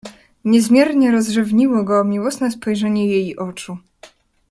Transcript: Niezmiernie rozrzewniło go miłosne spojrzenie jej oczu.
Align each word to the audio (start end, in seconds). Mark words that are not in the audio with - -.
Niezmiernie 0.45 1.11
rozrzewniło 1.11 1.83
go 1.83 2.03
miłosne 2.03 2.51
spojrzenie 2.51 3.07
jej 3.07 3.35
oczu. 3.37 3.77